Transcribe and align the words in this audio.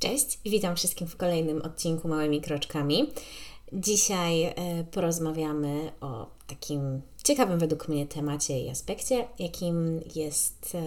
Cześć, 0.00 0.38
witam 0.44 0.76
wszystkim 0.76 1.06
w 1.06 1.16
kolejnym 1.16 1.62
odcinku 1.62 2.08
Małymi 2.08 2.40
Kroczkami. 2.40 3.10
Dzisiaj 3.72 4.42
e, 4.44 4.54
porozmawiamy 4.90 5.92
o 6.00 6.26
takim 6.46 7.02
ciekawym 7.24 7.58
według 7.58 7.88
mnie 7.88 8.06
temacie 8.06 8.60
i 8.60 8.68
aspekcie, 8.68 9.28
jakim 9.38 10.00
jest 10.14 10.74
e, 10.74 10.80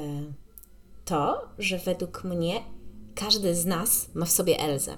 to, 1.06 1.50
że 1.60 1.78
według 1.78 2.24
mnie 2.24 2.64
każdy 3.16 3.56
z 3.56 3.66
nas 3.66 4.10
ma 4.14 4.26
w 4.26 4.32
sobie 4.32 4.60
Elzę. 4.60 4.92
E, 4.92 4.98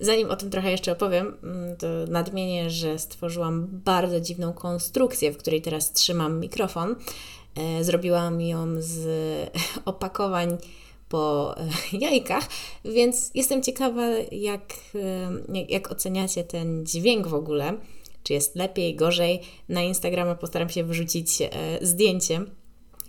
zanim 0.00 0.30
o 0.30 0.36
tym 0.36 0.50
trochę 0.50 0.70
jeszcze 0.70 0.92
opowiem, 0.92 1.38
mm, 1.42 1.76
to 1.76 1.86
nadmienię, 2.08 2.70
że 2.70 2.98
stworzyłam 2.98 3.68
bardzo 3.70 4.20
dziwną 4.20 4.52
konstrukcję, 4.52 5.32
w 5.32 5.36
której 5.36 5.62
teraz 5.62 5.92
trzymam 5.92 6.40
mikrofon. 6.40 6.96
Zrobiłam 7.80 8.40
ją 8.40 8.66
z 8.78 9.06
opakowań 9.84 10.58
po 11.12 11.54
e, 11.56 11.68
jajkach, 12.06 12.48
więc 12.84 13.30
jestem 13.34 13.62
ciekawa, 13.62 14.08
jak, 14.32 14.74
e, 14.94 15.64
jak, 15.68 15.92
oceniacie 15.92 16.44
ten 16.44 16.86
dźwięk 16.86 17.26
w 17.26 17.34
ogóle. 17.34 17.78
Czy 18.22 18.32
jest 18.32 18.56
lepiej, 18.56 18.96
gorzej? 18.96 19.40
Na 19.68 19.82
Instagrama 19.82 20.34
postaram 20.34 20.68
się 20.68 20.84
wrzucić 20.84 21.42
e, 21.42 21.48
zdjęcie, 21.80 22.40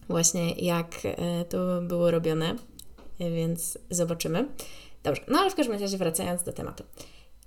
właśnie 0.10 0.52
jak 0.52 1.02
to 1.50 1.82
było 1.82 2.12
robione, 2.12 2.56
więc 3.20 3.78
zobaczymy. 3.90 4.48
Dobrze, 5.04 5.22
no 5.28 5.40
ale 5.40 5.50
w 5.50 5.56
każdym 5.56 5.80
razie 5.80 5.98
wracając 5.98 6.44
do 6.44 6.54
tematu. 6.54 6.84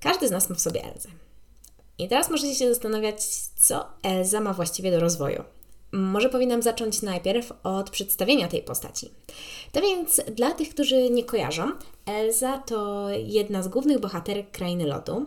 Każdy 0.00 0.28
z 0.28 0.30
nas 0.30 0.50
ma 0.50 0.56
w 0.56 0.60
sobie 0.60 0.84
Elzę. 0.84 1.08
I 1.98 2.08
teraz 2.08 2.30
możecie 2.30 2.54
się 2.54 2.68
zastanawiać, 2.68 3.24
co 3.56 3.86
Elza 4.02 4.40
ma 4.40 4.52
właściwie 4.52 4.90
do 4.90 5.00
rozwoju. 5.00 5.44
Może 5.96 6.28
powinnam 6.28 6.62
zacząć 6.62 7.02
najpierw 7.02 7.52
od 7.62 7.90
przedstawienia 7.90 8.48
tej 8.48 8.62
postaci. 8.62 9.10
To 9.72 9.80
więc 9.80 10.20
dla 10.34 10.50
tych, 10.50 10.68
którzy 10.68 11.10
nie 11.10 11.24
kojarzą, 11.24 11.70
Elza 12.06 12.58
to 12.58 13.08
jedna 13.10 13.62
z 13.62 13.68
głównych 13.68 14.00
bohaterek 14.00 14.50
Krainy 14.50 14.86
Lodu, 14.86 15.26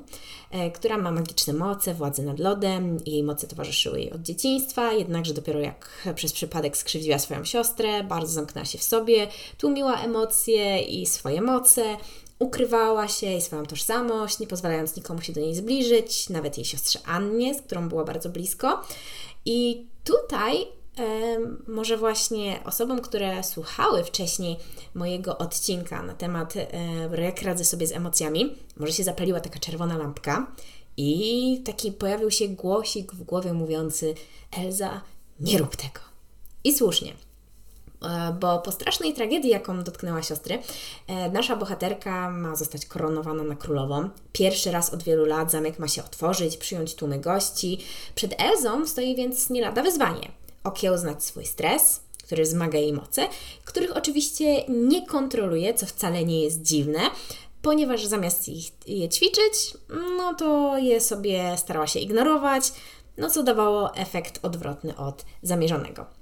e, 0.51 0.71
która 0.71 0.97
ma 0.97 1.11
magiczne 1.11 1.53
moce, 1.53 1.93
władzę 1.93 2.23
nad 2.23 2.39
lodem. 2.39 2.97
Jej 3.05 3.23
moce 3.23 3.47
towarzyszyły 3.47 3.99
jej 3.99 4.11
od 4.11 4.21
dzieciństwa, 4.21 4.93
jednakże 4.93 5.33
dopiero 5.33 5.59
jak 5.59 6.09
przez 6.15 6.33
przypadek 6.33 6.77
skrzywdziła 6.77 7.19
swoją 7.19 7.45
siostrę, 7.45 8.03
bardzo 8.03 8.33
zamknęła 8.33 8.65
się 8.65 8.77
w 8.77 8.83
sobie, 8.83 9.27
tłumiła 9.57 10.01
emocje 10.01 10.81
i 10.81 11.05
swoje 11.05 11.41
moce, 11.41 11.97
ukrywała 12.39 13.07
się 13.07 13.33
i 13.33 13.41
swoją 13.41 13.65
tożsamość, 13.65 14.39
nie 14.39 14.47
pozwalając 14.47 14.95
nikomu 14.95 15.21
się 15.21 15.33
do 15.33 15.41
niej 15.41 15.55
zbliżyć, 15.55 16.29
nawet 16.29 16.57
jej 16.57 16.65
siostrze 16.65 16.99
Annie, 17.05 17.55
z 17.55 17.61
którą 17.61 17.89
była 17.89 18.03
bardzo 18.03 18.29
blisko. 18.29 18.81
I 19.45 19.85
tutaj 20.03 20.67
może 21.67 21.97
właśnie 21.97 22.59
osobom, 22.65 23.01
które 23.01 23.43
słuchały 23.43 24.03
wcześniej 24.03 24.57
mojego 24.95 25.37
odcinka 25.37 26.03
na 26.03 26.13
temat 26.13 26.53
jak 27.21 27.41
radzę 27.41 27.65
sobie 27.65 27.87
z 27.87 27.91
emocjami, 27.91 28.55
może 28.77 28.93
się 28.93 29.03
zapaliła 29.03 29.39
taka 29.39 29.59
czerwona 29.59 29.97
lampka 29.97 30.51
i 30.97 31.61
taki 31.65 31.91
pojawił 31.91 32.31
się 32.31 32.47
głosik 32.47 33.13
w 33.13 33.23
głowie 33.23 33.53
mówiący 33.53 34.15
Elza, 34.51 35.01
nie 35.39 35.57
rób 35.57 35.75
tego. 35.75 35.99
I 36.63 36.73
słusznie. 36.73 37.13
E, 38.01 38.33
bo 38.39 38.59
po 38.59 38.71
strasznej 38.71 39.13
tragedii, 39.13 39.49
jaką 39.49 39.83
dotknęła 39.83 40.23
siostry, 40.23 40.59
e, 41.07 41.29
nasza 41.29 41.55
bohaterka 41.55 42.29
ma 42.29 42.55
zostać 42.55 42.85
koronowana 42.85 43.43
na 43.43 43.55
królową. 43.55 44.09
Pierwszy 44.33 44.71
raz 44.71 44.93
od 44.93 45.03
wielu 45.03 45.25
lat 45.25 45.51
zamek 45.51 45.79
ma 45.79 45.87
się 45.87 46.03
otworzyć, 46.03 46.57
przyjąć 46.57 46.95
tłumy 46.95 47.19
gości. 47.19 47.79
Przed 48.15 48.41
Elzą 48.41 48.87
stoi 48.87 49.15
więc 49.15 49.49
nie 49.49 49.61
lada 49.61 49.83
wyzwanie. 49.83 50.31
Okiełznać 50.63 51.23
swój 51.23 51.45
stres, 51.45 52.01
który 52.23 52.43
wzmaga 52.43 52.79
jej 52.79 52.93
moce, 52.93 53.27
których 53.65 53.97
oczywiście 53.97 54.63
nie 54.67 55.07
kontroluje, 55.07 55.73
co 55.73 55.85
wcale 55.85 56.25
nie 56.25 56.43
jest 56.43 56.61
dziwne, 56.61 56.99
ponieważ 57.61 58.05
zamiast 58.05 58.49
ich, 58.49 58.71
je 58.87 59.09
ćwiczyć, 59.09 59.73
no 60.17 60.33
to 60.33 60.77
je 60.77 61.01
sobie 61.01 61.57
starała 61.57 61.87
się 61.87 61.99
ignorować, 61.99 62.73
no 63.17 63.29
co 63.29 63.43
dawało 63.43 63.95
efekt 63.95 64.39
odwrotny 64.45 64.97
od 64.97 65.25
zamierzonego. 65.43 66.18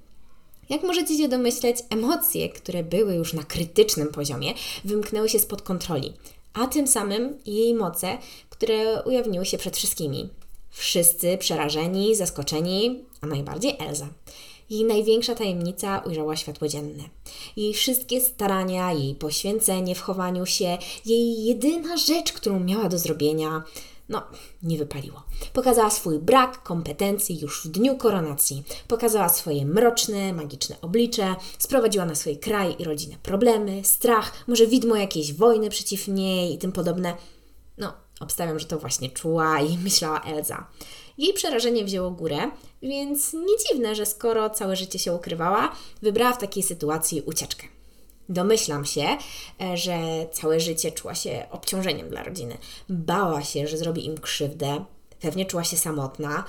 Jak 0.68 0.82
możecie 0.82 1.18
się 1.18 1.28
domyśleć, 1.28 1.76
emocje, 1.90 2.48
które 2.48 2.82
były 2.82 3.14
już 3.14 3.32
na 3.32 3.42
krytycznym 3.42 4.08
poziomie, 4.08 4.54
wymknęły 4.84 5.28
się 5.28 5.38
spod 5.38 5.62
kontroli, 5.62 6.12
a 6.54 6.66
tym 6.66 6.86
samym 6.86 7.38
jej 7.46 7.74
moce, 7.74 8.18
które 8.50 9.02
ujawniły 9.02 9.46
się 9.46 9.58
przed 9.58 9.76
wszystkimi. 9.76 10.28
Wszyscy 10.70 11.38
przerażeni, 11.38 12.16
zaskoczeni, 12.16 13.04
a 13.20 13.26
najbardziej 13.26 13.76
Elza. 13.78 14.08
Jej 14.70 14.84
największa 14.84 15.34
tajemnica 15.34 15.98
ujrzała 16.06 16.36
światło 16.36 16.68
dzienne. 16.68 17.04
Jej 17.56 17.74
wszystkie 17.74 18.20
starania, 18.20 18.92
jej 18.92 19.14
poświęcenie 19.14 19.94
w 19.94 20.00
chowaniu 20.00 20.46
się, 20.46 20.78
jej 21.06 21.44
jedyna 21.44 21.96
rzecz, 21.96 22.32
którą 22.32 22.60
miała 22.60 22.88
do 22.88 22.98
zrobienia, 22.98 23.62
no, 24.08 24.22
nie 24.62 24.78
wypaliło. 24.78 25.22
Pokazała 25.52 25.90
swój 25.90 26.18
brak 26.18 26.62
kompetencji 26.62 27.40
już 27.40 27.64
w 27.64 27.68
dniu 27.68 27.96
koronacji. 27.96 28.64
Pokazała 28.88 29.28
swoje 29.28 29.66
mroczne, 29.66 30.32
magiczne 30.32 30.76
oblicze, 30.80 31.34
sprowadziła 31.58 32.04
na 32.04 32.14
swój 32.14 32.38
kraj 32.38 32.76
i 32.78 32.84
rodzinę 32.84 33.16
problemy, 33.22 33.84
strach, 33.84 34.32
może 34.46 34.66
widmo 34.66 34.96
jakiejś 34.96 35.32
wojny 35.32 35.70
przeciw 35.70 36.08
niej 36.08 36.54
i 36.54 36.58
tym 36.58 36.72
podobne. 36.72 37.16
No, 37.78 37.92
obstawiam, 38.20 38.58
że 38.58 38.66
to 38.66 38.78
właśnie 38.78 39.10
czuła 39.10 39.60
i 39.60 39.78
myślała 39.84 40.22
Elza. 40.22 40.66
Jej 41.18 41.32
przerażenie 41.34 41.84
wzięło 41.84 42.10
górę, 42.10 42.50
więc 42.82 43.32
nie 43.32 43.56
dziwne, 43.68 43.94
że 43.94 44.06
skoro 44.06 44.50
całe 44.50 44.76
życie 44.76 44.98
się 44.98 45.12
ukrywała, 45.12 45.72
wybrała 46.02 46.32
w 46.32 46.38
takiej 46.38 46.62
sytuacji 46.62 47.22
ucieczkę. 47.26 47.77
Domyślam 48.28 48.84
się, 48.84 49.06
e, 49.60 49.76
że 49.76 49.98
całe 50.32 50.60
życie 50.60 50.92
czuła 50.92 51.14
się 51.14 51.46
obciążeniem 51.50 52.08
dla 52.08 52.22
rodziny. 52.22 52.58
Bała 52.88 53.42
się, 53.42 53.66
że 53.66 53.78
zrobi 53.78 54.06
im 54.06 54.18
krzywdę, 54.18 54.84
pewnie 55.20 55.46
czuła 55.46 55.64
się 55.64 55.76
samotna, 55.76 56.44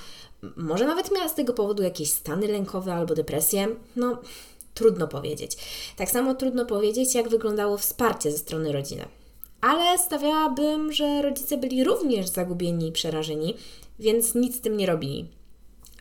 może 0.58 0.88
nawet 0.88 1.12
miała 1.12 1.30
z 1.30 1.36
tego 1.36 1.54
powodu 1.54 1.84
jakieś 1.84 2.12
stany 2.12 2.48
lękowe 2.48 2.94
albo 2.94 3.16
depresję. 3.16 3.68
No, 3.96 4.22
trudno 4.74 5.08
powiedzieć. 5.08 5.58
Tak 5.96 6.10
samo 6.10 6.36
trudno 6.36 6.66
powiedzieć, 6.66 7.16
jak 7.16 7.30
wyglądało 7.30 7.78
wsparcie 7.78 8.32
ze 8.32 8.38
strony 8.38 8.72
rodziny. 8.72 9.06
Ale 9.62 9.98
stawiałabym, 9.98 10.94
że 10.94 11.22
rodzice 11.22 11.58
byli 11.58 11.84
również 11.84 12.28
zagubieni 12.28 12.88
i 12.88 12.92
przerażeni, 12.92 13.56
więc 14.00 14.36
nic 14.36 14.56
z 14.56 14.62
tym 14.62 14.78
nie 14.78 14.86
robili 14.86 15.39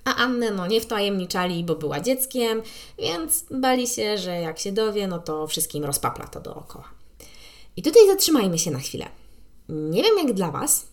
a 0.08 0.16
Annę 0.16 0.50
no 0.50 0.66
nie 0.66 0.80
wtajemniczali, 0.80 1.64
bo 1.64 1.74
była 1.74 2.00
dzieckiem, 2.00 2.62
więc 2.98 3.44
bali 3.50 3.86
się, 3.86 4.18
że 4.18 4.40
jak 4.40 4.58
się 4.58 4.72
dowie, 4.72 5.06
no 5.06 5.18
to 5.18 5.46
wszystkim 5.46 5.84
rozpapla 5.84 6.26
to 6.26 6.40
dookoła. 6.40 6.88
I 7.76 7.82
tutaj 7.82 8.06
zatrzymajmy 8.06 8.58
się 8.58 8.70
na 8.70 8.78
chwilę. 8.78 9.06
Nie 9.68 10.02
wiem 10.02 10.18
jak 10.18 10.32
dla 10.32 10.50
Was, 10.50 10.86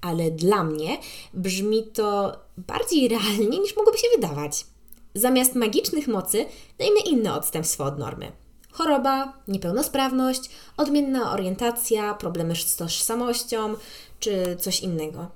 ale 0.00 0.30
dla 0.30 0.64
mnie 0.64 0.98
brzmi 1.34 1.86
to 1.86 2.36
bardziej 2.56 3.08
realnie 3.08 3.58
niż 3.58 3.76
mogłoby 3.76 3.98
się 3.98 4.08
wydawać. 4.16 4.66
Zamiast 5.14 5.54
magicznych 5.54 6.08
mocy 6.08 6.46
dajmy 6.78 7.00
inne 7.00 7.34
odstępstwo 7.34 7.84
od 7.84 7.98
normy. 7.98 8.32
Choroba, 8.72 9.32
niepełnosprawność, 9.48 10.50
odmienna 10.76 11.32
orientacja, 11.32 12.14
problemy 12.14 12.56
z 12.56 12.76
tożsamością 12.76 13.74
czy 14.20 14.56
coś 14.56 14.80
innego. 14.80 15.28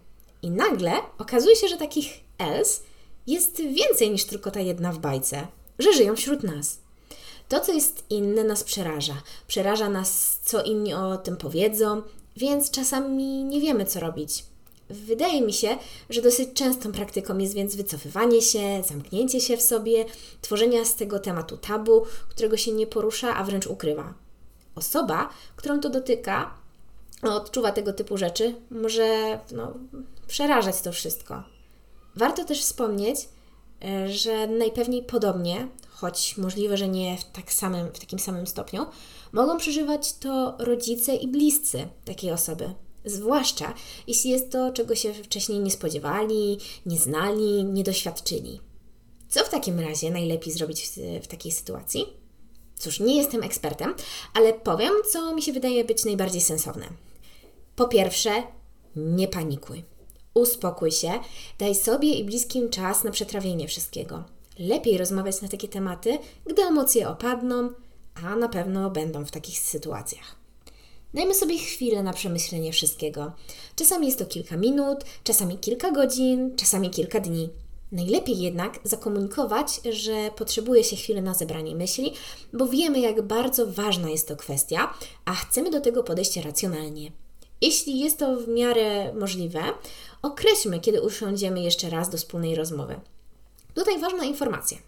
I 0.43 0.51
nagle 0.51 0.93
okazuje 1.19 1.57
się, 1.57 1.69
że 1.69 1.77
takich 1.77 2.21
else 2.39 2.83
jest 3.27 3.57
więcej 3.57 4.11
niż 4.11 4.25
tylko 4.25 4.51
ta 4.51 4.61
jedna 4.61 4.93
w 4.93 4.99
bajce, 4.99 5.47
że 5.79 5.93
żyją 5.93 6.17
wśród 6.17 6.43
nas. 6.43 6.79
To, 7.49 7.61
co 7.61 7.73
jest 7.73 8.05
inne, 8.11 8.45
nas 8.45 8.65
przeraża. 8.65 9.23
Przeraża 9.47 9.89
nas, 9.89 10.39
co 10.45 10.63
inni 10.63 10.95
o 10.95 11.17
tym 11.17 11.37
powiedzą, 11.37 12.03
więc 12.37 12.71
czasami 12.71 13.45
nie 13.45 13.61
wiemy, 13.61 13.85
co 13.85 14.01
robić. 14.01 14.45
Wydaje 14.91 15.43
mi 15.43 15.53
się, 15.53 15.79
że 16.11 16.23
dosyć 16.23 16.49
częstą 16.55 16.93
praktyką 16.93 17.39
jest 17.39 17.55
więc 17.55 17.77
wycofywanie 17.77 18.43
się, 18.43 18.83
zamknięcie 18.89 19.41
się 19.41 19.57
w 19.57 19.63
sobie, 19.63 20.05
tworzenia 20.41 20.85
z 20.85 20.95
tego 20.95 21.19
tematu 21.19 21.57
tabu, 21.57 22.07
którego 22.29 22.57
się 22.57 22.73
nie 22.73 22.87
porusza, 22.87 23.37
a 23.37 23.45
wręcz 23.45 23.67
ukrywa. 23.67 24.15
Osoba, 24.75 25.29
którą 25.57 25.81
to 25.81 25.91
dotyka, 25.91 26.55
odczuwa 27.23 27.73
tego 27.73 27.93
typu 27.93 28.17
rzeczy, 28.17 28.55
może 28.71 29.39
no, 29.53 29.75
przerażać 30.27 30.81
to 30.81 30.93
wszystko. 30.93 31.54
Warto 32.17 32.45
też 32.45 32.61
wspomnieć, 32.61 33.29
e, 33.85 34.13
że 34.13 34.47
najpewniej 34.47 35.03
podobnie, 35.03 35.69
choć 35.91 36.37
możliwe, 36.37 36.77
że 36.77 36.89
nie 36.89 37.19
w, 37.19 37.25
tak 37.25 37.53
samym, 37.53 37.87
w 37.93 37.99
takim 37.99 38.19
samym 38.19 38.47
stopniu, 38.47 38.87
mogą 39.33 39.59
przeżywać 39.59 40.13
to 40.13 40.55
rodzice 40.59 41.15
i 41.15 41.29
bliscy 41.29 41.89
takiej 42.05 42.33
osoby. 42.33 42.75
Zwłaszcza 43.05 43.75
jeśli 44.07 44.31
jest 44.31 44.53
to, 44.53 44.73
czego 44.73 44.95
się 44.95 45.15
wcześniej 45.15 45.61
nie 45.61 45.71
spodziewali, 45.71 46.59
nie 46.87 46.99
znali, 46.99 47.65
nie 47.65 47.85
doświadczyli. 47.85 48.61
Co 49.29 49.45
w 49.45 49.49
takim 49.49 49.81
razie 49.81 50.11
najlepiej 50.11 50.53
zrobić 50.53 50.89
w, 50.89 51.25
w 51.25 51.27
takiej 51.27 51.53
sytuacji? 51.53 52.07
Cóż, 52.79 53.01
nie 53.01 53.17
jestem 53.17 53.43
ekspertem, 53.43 53.95
ale 54.35 54.53
powiem, 54.53 54.93
co 55.13 55.35
mi 55.35 55.43
się 55.43 55.53
wydaje 55.53 55.85
być 55.85 56.05
najbardziej 56.05 56.41
sensowne. 56.41 56.87
Po 57.77 57.89
pierwsze, 57.89 58.31
nie 58.97 59.29
panikuj. 59.29 59.85
Uspokój 60.35 60.93
się, 60.93 61.11
daj 61.59 61.75
sobie 61.75 62.15
i 62.15 62.25
bliskim 62.25 62.71
czas 62.71 63.05
na 63.05 63.11
przetrawienie 63.11 63.69
wszystkiego. 63.69 64.25
Lepiej 64.59 64.99
rozmawiać 64.99 65.43
na 65.43 65.49
takie 65.49 65.69
tematy, 65.69 66.19
gdy 66.47 66.63
emocje 66.63 67.09
opadną, 67.09 67.71
a 68.25 68.37
na 68.37 68.49
pewno 68.49 68.91
będą 68.91 69.25
w 69.25 69.31
takich 69.31 69.59
sytuacjach. 69.59 70.37
Dajmy 71.15 71.35
sobie 71.35 71.59
chwilę 71.59 72.03
na 72.03 72.13
przemyślenie 72.13 72.73
wszystkiego. 72.73 73.33
Czasami 73.77 74.07
jest 74.07 74.19
to 74.19 74.27
kilka 74.27 74.57
minut, 74.57 75.05
czasami 75.25 75.59
kilka 75.59 75.91
godzin, 75.91 76.57
czasami 76.57 76.91
kilka 76.91 77.21
dni. 77.21 77.51
Najlepiej 77.93 78.39
jednak 78.39 78.79
zakomunikować, 78.85 79.81
że 79.91 80.31
potrzebuje 80.37 80.85
się 80.85 80.97
chwilę 80.97 81.23
na 81.23 81.35
zebranie 81.35 81.75
myśli, 81.75 82.13
bo 82.53 82.67
wiemy, 82.67 83.01
jak 83.01 83.23
bardzo 83.23 83.67
ważna 83.67 84.11
jest 84.11 84.29
to 84.29 84.37
kwestia, 84.37 84.95
a 85.25 85.35
chcemy 85.35 85.71
do 85.71 85.81
tego 85.81 86.03
podejść 86.03 86.37
racjonalnie. 86.37 87.13
Jeśli 87.65 88.01
jest 88.01 88.19
to 88.19 88.37
w 88.37 88.49
miarę 88.49 89.15
możliwe, 89.15 89.61
określmy, 90.23 90.81
kiedy 90.81 91.03
usiądziemy 91.03 91.63
jeszcze 91.63 91.91
raz 91.91 92.11
do 92.11 92.19
wspólnej 92.19 92.55
rozmowy. 92.55 93.01
Tutaj 93.75 94.01
ważna 94.01 94.25
informacja 94.25 94.79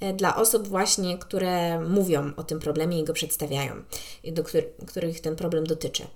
e, 0.00 0.12
dla 0.12 0.36
osób 0.36 0.68
właśnie, 0.68 1.18
które 1.18 1.80
mówią 1.80 2.32
o 2.36 2.44
tym 2.44 2.58
problemie 2.58 3.00
i 3.00 3.04
go 3.04 3.12
przedstawiają, 3.12 3.74
do 4.32 4.44
których 4.86 5.20
ten 5.20 5.36
problem 5.36 5.66
dotyczy. 5.66 6.06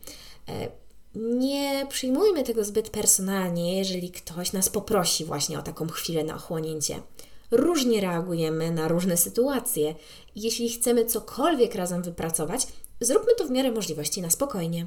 E, 0.49 0.69
nie 1.15 1.87
przyjmujmy 1.89 2.45
tego 2.45 2.65
zbyt 2.65 2.91
personalnie, 2.91 3.79
jeżeli 3.79 4.11
ktoś 4.11 4.53
nas 4.53 4.69
poprosi 4.69 5.25
właśnie 5.25 5.59
o 5.59 5.63
taką 5.63 5.89
chwilę 5.89 6.25
na 6.25 6.35
ochłonięcie. 6.35 7.03
Różnie 7.51 8.01
reagujemy 8.01 8.71
na 8.71 8.89
różne 8.89 9.17
sytuacje. 9.17 9.95
Jeśli 10.35 10.71
chcemy 10.71 11.05
cokolwiek 11.05 11.75
razem 11.75 12.03
wypracować, 12.03 12.67
zróbmy 13.01 13.35
to 13.35 13.47
w 13.47 13.51
miarę 13.51 13.73
możliwości 13.73 14.23
na 14.23 14.31
spokojnie. 14.31 14.87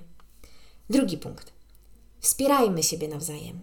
Drugi 0.90 1.18
punkt. 1.18 1.54
Wspierajmy 2.20 2.84
siebie 2.84 3.08
nawzajem. 3.08 3.60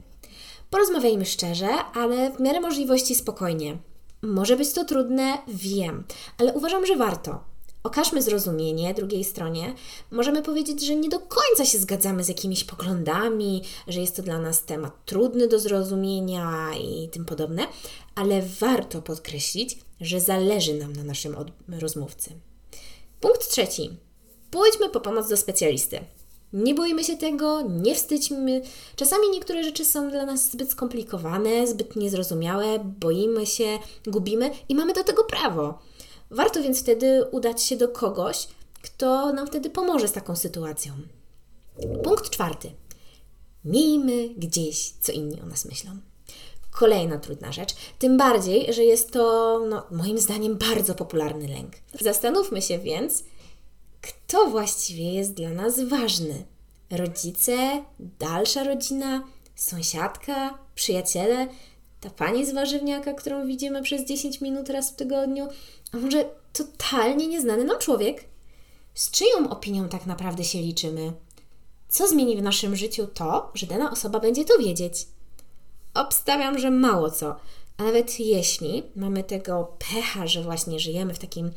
Porozmawiajmy 0.71 1.27
szczerze, 1.27 1.69
ale 1.95 2.31
w 2.31 2.41
miarę 2.41 2.61
możliwości 2.61 3.15
spokojnie. 3.15 3.79
Może 4.23 4.57
być 4.57 4.73
to 4.73 4.85
trudne, 4.85 5.39
wiem, 5.49 6.05
ale 6.39 6.53
uważam, 6.53 6.87
że 6.87 6.97
warto. 6.97 7.45
Okażmy 7.83 8.23
zrozumienie 8.23 8.95
drugiej 8.95 9.25
stronie. 9.25 9.75
Możemy 10.11 10.43
powiedzieć, 10.43 10.87
że 10.87 10.97
nie 10.97 11.09
do 11.09 11.19
końca 11.19 11.65
się 11.65 11.79
zgadzamy 11.79 12.25
z 12.25 12.29
jakimiś 12.29 12.65
poglądami, 12.65 13.63
że 13.89 14.01
jest 14.01 14.17
to 14.17 14.23
dla 14.23 14.39
nas 14.39 14.65
temat 14.65 15.05
trudny 15.05 15.49
do 15.49 15.59
zrozumienia 15.59 16.71
i 16.81 17.09
tym 17.09 17.25
podobne, 17.25 17.67
ale 18.15 18.43
warto 18.43 19.03
podkreślić, 19.03 19.79
że 20.01 20.21
zależy 20.21 20.75
nam 20.75 20.93
na 20.93 21.05
naszym 21.05 21.37
rozmówcy. 21.69 22.31
Punkt 23.21 23.51
trzeci. 23.51 23.97
Pójdźmy 24.51 24.91
po 24.91 25.01
pomoc 25.01 25.29
do 25.29 25.37
specjalisty. 25.37 26.01
Nie 26.53 26.75
boimy 26.75 27.05
się 27.05 27.17
tego, 27.17 27.63
nie 27.63 27.95
wstydźmy. 27.95 28.63
Czasami 28.97 29.31
niektóre 29.31 29.65
rzeczy 29.65 29.85
są 29.85 30.11
dla 30.11 30.27
nas 30.27 30.51
zbyt 30.51 30.71
skomplikowane, 30.71 31.67
zbyt 31.67 31.97
niezrozumiałe, 31.97 32.79
boimy 32.79 33.47
się, 33.47 33.79
gubimy 34.07 34.51
i 34.69 34.75
mamy 34.75 34.93
do 34.93 35.05
tego 35.05 35.25
prawo. 35.25 35.79
Warto 36.31 36.63
więc 36.63 36.81
wtedy 36.81 37.25
udać 37.31 37.63
się 37.63 37.77
do 37.77 37.89
kogoś, 37.89 38.49
kto 38.83 39.33
nam 39.33 39.47
wtedy 39.47 39.71
pomoże 39.71 40.09
z 40.09 40.13
taką 40.13 40.37
sytuacją. 40.37 40.93
Punkt 42.05 42.31
czwarty. 42.31 42.71
Miejmy 43.65 44.29
gdzieś, 44.29 44.91
co 45.01 45.13
inni 45.13 45.41
o 45.41 45.47
nas 45.47 45.65
myślą. 45.65 45.91
Kolejna 46.71 47.19
trudna 47.19 47.53
rzecz, 47.53 47.75
tym 47.99 48.17
bardziej, 48.17 48.73
że 48.73 48.85
jest 48.85 49.11
to, 49.11 49.61
no, 49.69 49.87
moim 49.91 50.19
zdaniem, 50.19 50.57
bardzo 50.57 50.95
popularny 50.95 51.49
lęk. 51.49 51.73
Zastanówmy 52.01 52.63
się 52.63 52.79
więc, 52.79 53.25
kto 54.27 54.51
właściwie 54.51 55.13
jest 55.13 55.35
dla 55.35 55.51
nas 55.51 55.81
ważny. 55.81 56.45
Rodzice, 56.91 57.85
dalsza 57.99 58.65
rodzina, 58.65 59.23
sąsiadka, 59.55 60.59
przyjaciele, 60.75 61.49
ta 62.01 62.11
pani 62.11 62.47
z 62.47 62.53
warzywniaka, 62.53 63.15
którą 63.15 63.47
widzimy 63.47 63.83
przez 63.83 64.05
10 64.05 64.41
minut 64.41 64.69
raz 64.69 64.91
w 64.91 64.97
tygodniu, 64.97 65.49
a 65.93 65.97
może 65.97 66.25
totalnie 66.53 67.27
nieznany 67.27 67.65
nam 67.65 67.79
człowiek? 67.79 68.25
Z 68.95 69.11
czyją 69.11 69.51
opinią 69.51 69.89
tak 69.89 70.07
naprawdę 70.07 70.45
się 70.45 70.59
liczymy? 70.59 71.13
Co 71.89 72.09
zmieni 72.09 72.37
w 72.37 72.43
naszym 72.43 72.77
życiu 72.77 73.07
to, 73.07 73.51
że 73.55 73.67
dana 73.67 73.91
osoba 73.91 74.21
będzie 74.21 74.45
to 74.45 74.59
wiedzieć? 74.59 75.07
Obstawiam, 75.95 76.59
że 76.59 76.71
mało 76.71 77.11
co. 77.11 77.37
A 77.77 77.83
nawet 77.83 78.21
jeśli 78.21 78.83
mamy 78.97 79.25
tego 79.25 79.77
pecha, 79.79 80.27
że 80.27 80.43
właśnie 80.43 80.81
żyjemy 80.81 81.15
w 81.15 81.19
takim 81.19 81.51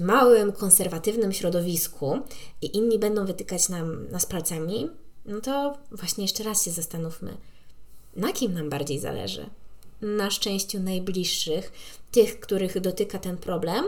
małym, 0.00 0.52
konserwatywnym 0.52 1.32
środowisku 1.32 2.18
i 2.62 2.76
inni 2.76 2.98
będą 2.98 3.26
wytykać 3.26 3.68
nam 3.68 4.10
nas 4.10 4.26
palcami, 4.26 4.90
no 5.26 5.40
to 5.40 5.78
właśnie 5.90 6.24
jeszcze 6.24 6.42
raz 6.42 6.64
się 6.64 6.70
zastanówmy, 6.70 7.36
na 8.16 8.32
kim 8.32 8.54
nam 8.54 8.70
bardziej 8.70 8.98
zależy? 8.98 9.46
Na 10.02 10.30
szczęściu 10.30 10.80
najbliższych, 10.80 11.72
tych, 12.12 12.40
których 12.40 12.80
dotyka 12.80 13.18
ten 13.18 13.36
problem, 13.36 13.84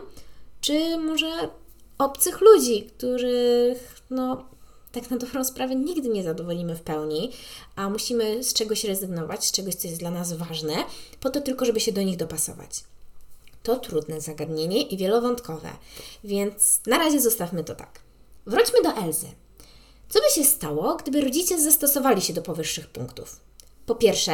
czy 0.61 0.99
może 0.99 1.49
obcych 1.99 2.41
ludzi, 2.41 2.83
których 2.83 4.03
no, 4.11 4.45
tak 4.93 5.11
na 5.11 5.17
dobrą 5.17 5.45
sprawę 5.45 5.75
nigdy 5.75 6.09
nie 6.09 6.23
zadowolimy 6.23 6.77
w 6.77 6.83
pełni, 6.83 7.33
a 7.77 7.91
musimy 7.91 8.45
z 8.45 8.53
czegoś 8.53 8.85
rezygnować, 8.85 9.45
z 9.45 9.53
czegoś, 9.53 9.75
co 9.75 9.89
jest 9.89 10.01
dla 10.01 10.11
nas 10.11 10.33
ważne, 10.33 10.75
po 11.21 11.31
to 11.31 11.41
tylko, 11.41 11.65
żeby 11.65 11.81
się 11.81 11.93
do 11.93 12.03
nich 12.03 12.17
dopasować. 12.17 12.85
To 13.67 13.77
trudne 13.77 14.21
zagadnienie 14.21 14.83
i 14.83 14.97
wielowątkowe, 14.97 15.69
więc 16.25 16.81
na 16.87 16.99
razie 16.99 17.21
zostawmy 17.21 17.65
to 17.65 17.75
tak. 17.75 18.01
Wróćmy 18.47 18.83
do 18.83 18.97
Elzy. 18.97 19.27
Co 20.09 20.21
by 20.21 20.31
się 20.35 20.45
stało, 20.45 20.97
gdyby 20.97 21.21
rodzice 21.21 21.61
zastosowali 21.61 22.23
się 22.23 22.33
do 22.33 22.43
powyższych 22.43 22.87
punktów? 22.87 23.41
Po 23.87 23.95
pierwsze, 23.95 24.33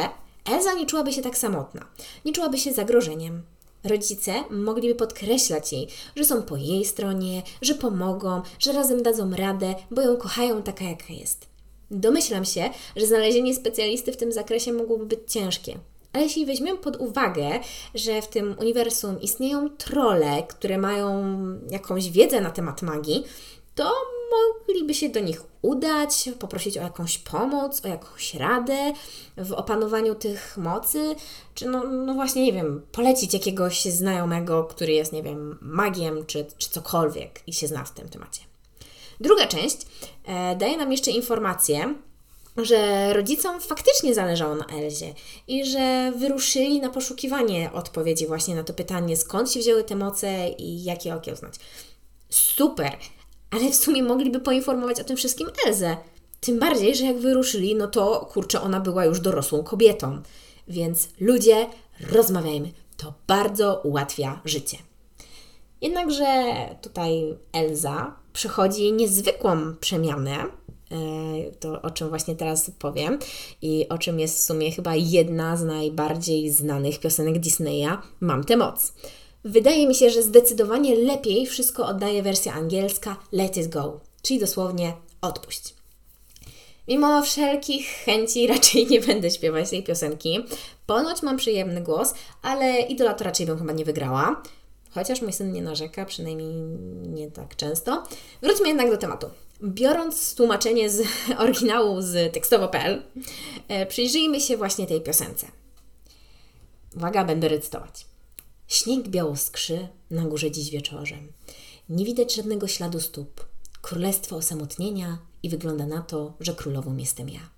Elza 0.51 0.73
nie 0.73 0.85
czułaby 0.85 1.13
się 1.13 1.21
tak 1.21 1.37
samotna, 1.37 1.85
nie 2.25 2.33
czułaby 2.33 2.57
się 2.57 2.73
zagrożeniem. 2.73 3.43
Rodzice 3.83 4.33
mogliby 4.49 4.95
podkreślać 4.95 5.73
jej, 5.73 5.87
że 6.15 6.23
są 6.23 6.43
po 6.43 6.57
jej 6.57 6.85
stronie, 6.85 7.43
że 7.61 7.75
pomogą, 7.75 8.41
że 8.59 8.71
razem 8.71 9.03
dadzą 9.03 9.31
radę, 9.31 9.75
bo 9.91 10.01
ją 10.01 10.17
kochają 10.17 10.63
taka, 10.63 10.85
jaka 10.85 11.13
jest. 11.13 11.45
Domyślam 11.91 12.45
się, 12.45 12.69
że 12.95 13.07
znalezienie 13.07 13.55
specjalisty 13.55 14.11
w 14.11 14.17
tym 14.17 14.31
zakresie 14.31 14.73
mogłoby 14.73 15.05
być 15.05 15.19
ciężkie. 15.27 15.79
Ale 16.13 16.23
jeśli 16.23 16.45
weźmiemy 16.45 16.79
pod 16.79 16.95
uwagę, 16.95 17.59
że 17.95 18.21
w 18.21 18.27
tym 18.27 18.55
uniwersum 18.59 19.21
istnieją 19.21 19.69
trole, 19.69 20.43
które 20.43 20.77
mają 20.77 21.35
jakąś 21.69 22.09
wiedzę 22.09 22.41
na 22.41 22.51
temat 22.51 22.81
magii, 22.81 23.23
to 23.75 23.93
mogliby 24.33 24.93
się 24.93 25.09
do 25.09 25.19
nich 25.19 25.41
udać, 25.61 26.29
poprosić 26.39 26.77
o 26.77 26.81
jakąś 26.81 27.17
pomoc, 27.17 27.85
o 27.85 27.87
jakąś 27.87 28.33
radę 28.33 28.93
w 29.37 29.53
opanowaniu 29.53 30.15
tych 30.15 30.57
mocy, 30.57 31.15
czy 31.53 31.67
no, 31.67 31.83
no 31.83 32.13
właśnie, 32.13 32.43
nie 32.43 32.53
wiem, 32.53 32.85
polecić 32.91 33.33
jakiegoś 33.33 33.85
znajomego, 33.85 34.63
który 34.63 34.93
jest, 34.93 35.13
nie 35.13 35.23
wiem, 35.23 35.57
magiem, 35.61 36.25
czy, 36.25 36.45
czy 36.57 36.69
cokolwiek 36.69 37.41
i 37.47 37.53
się 37.53 37.67
zna 37.67 37.83
w 37.83 37.91
tym 37.91 38.09
temacie. 38.09 38.41
Druga 39.19 39.47
część 39.47 39.77
e, 40.25 40.55
daje 40.55 40.77
nam 40.77 40.91
jeszcze 40.91 41.11
informację, 41.11 41.95
że 42.57 43.13
rodzicom 43.13 43.61
faktycznie 43.61 44.13
zależało 44.13 44.55
na 44.55 44.65
Elzie 44.65 45.13
i 45.47 45.65
że 45.65 46.11
wyruszyli 46.15 46.81
na 46.81 46.89
poszukiwanie 46.89 47.71
odpowiedzi 47.73 48.27
właśnie 48.27 48.55
na 48.55 48.63
to 48.63 48.73
pytanie, 48.73 49.17
skąd 49.17 49.51
się 49.51 49.59
wzięły 49.59 49.83
te 49.83 49.95
moce 49.95 50.49
i 50.49 50.83
jak 50.83 51.05
je 51.05 51.15
okiełznać. 51.15 51.55
Super! 52.29 52.97
ale 53.53 53.71
w 53.71 53.75
sumie 53.75 54.03
mogliby 54.03 54.39
poinformować 54.39 54.99
o 54.99 55.03
tym 55.03 55.17
wszystkim 55.17 55.47
Elzę. 55.67 55.97
Tym 56.39 56.59
bardziej, 56.59 56.95
że 56.95 57.05
jak 57.05 57.17
wyruszyli, 57.17 57.75
no 57.75 57.87
to 57.87 58.29
kurczę, 58.33 58.61
ona 58.61 58.79
była 58.79 59.05
już 59.05 59.19
dorosłą 59.19 59.63
kobietą. 59.63 60.21
Więc 60.67 61.09
ludzie, 61.19 61.67
rozmawiajmy. 62.11 62.71
To 62.97 63.13
bardzo 63.27 63.81
ułatwia 63.83 64.41
życie. 64.45 64.77
Jednakże 65.81 66.25
tutaj 66.81 67.37
Elza 67.53 68.15
przechodzi 68.33 68.93
niezwykłą 68.93 69.75
przemianę, 69.79 70.45
to 71.59 71.81
o 71.81 71.91
czym 71.91 72.09
właśnie 72.09 72.35
teraz 72.35 72.71
powiem 72.79 73.19
i 73.61 73.89
o 73.89 73.97
czym 73.97 74.19
jest 74.19 74.35
w 74.35 74.41
sumie 74.41 74.71
chyba 74.71 74.95
jedna 74.95 75.57
z 75.57 75.63
najbardziej 75.63 76.51
znanych 76.51 76.99
piosenek 76.99 77.39
Disneya, 77.39 77.97
Mam 78.19 78.43
tę 78.43 78.57
moc. 78.57 78.93
Wydaje 79.45 79.87
mi 79.87 79.95
się, 79.95 80.09
że 80.09 80.23
zdecydowanie 80.23 80.95
lepiej 80.95 81.45
wszystko 81.45 81.87
oddaje 81.87 82.23
wersja 82.23 82.53
angielska 82.53 83.17
Let 83.31 83.57
it 83.57 83.67
go, 83.67 83.99
czyli 84.21 84.39
dosłownie 84.39 84.93
odpuść. 85.21 85.73
Mimo 86.87 87.21
wszelkich 87.21 87.87
chęci 87.87 88.47
raczej 88.53 88.87
nie 88.87 89.01
będę 89.01 89.31
śpiewać 89.31 89.69
tej 89.69 89.83
piosenki. 89.83 90.45
Ponoć 90.85 91.21
mam 91.21 91.37
przyjemny 91.37 91.81
głos, 91.81 92.13
ale 92.41 92.79
idola 92.81 93.13
to 93.13 93.23
raczej 93.23 93.45
bym 93.45 93.57
chyba 93.57 93.73
nie 93.73 93.85
wygrała. 93.85 94.41
Chociaż 94.91 95.21
mój 95.21 95.33
syn 95.33 95.51
nie 95.51 95.61
narzeka, 95.61 96.05
przynajmniej 96.05 96.53
nie 97.07 97.31
tak 97.31 97.55
często. 97.55 98.03
Wróćmy 98.41 98.67
jednak 98.67 98.89
do 98.91 98.97
tematu. 98.97 99.27
Biorąc 99.63 100.35
tłumaczenie 100.35 100.89
z 100.89 101.01
oryginału 101.37 102.01
z 102.01 102.33
tekstowo.pl, 102.33 103.03
e, 103.67 103.85
przyjrzyjmy 103.85 104.41
się 104.41 104.57
właśnie 104.57 104.87
tej 104.87 105.01
piosence. 105.01 105.47
Uwaga, 106.95 107.25
będę 107.25 107.47
recytować. 107.47 108.05
Śnieg 108.67 109.07
biało 109.07 109.35
skrzy 109.35 109.87
na 110.11 110.25
górze 110.25 110.51
dziś 110.51 110.69
wieczorem. 110.69 111.31
Nie 111.89 112.05
widać 112.05 112.35
żadnego 112.35 112.67
śladu 112.67 112.99
stóp. 112.99 113.45
Królestwo 113.81 114.35
osamotnienia 114.35 115.17
i 115.43 115.49
wygląda 115.49 115.85
na 115.85 116.01
to, 116.01 116.33
że 116.39 116.55
królową 116.55 116.97
jestem 116.97 117.29
ja. 117.29 117.49